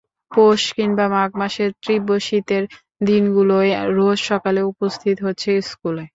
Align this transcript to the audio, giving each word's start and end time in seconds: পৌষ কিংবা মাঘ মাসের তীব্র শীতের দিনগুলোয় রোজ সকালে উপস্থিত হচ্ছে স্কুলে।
পৌষ 0.31 0.61
কিংবা 0.75 1.05
মাঘ 1.07 1.29
মাসের 1.39 1.69
তীব্র 1.83 2.11
শীতের 2.19 2.63
দিনগুলোয় 3.01 3.71
রোজ 3.97 4.17
সকালে 4.29 4.61
উপস্থিত 4.71 5.17
হচ্ছে 5.25 5.49
স্কুলে। 5.63 6.03